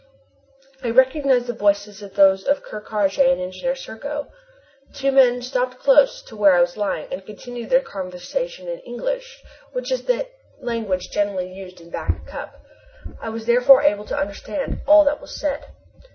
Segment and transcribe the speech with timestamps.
[0.83, 4.29] I recognized the voices as those of Ker Karraje and Engineer Serko.
[4.87, 8.79] The two men stopped close to where I was lying, and continued their conversation in
[8.79, 9.43] English
[9.73, 10.27] which is the
[10.59, 12.59] language generally used in Back Cup.
[13.21, 15.65] I was therefore able to understand all that they said.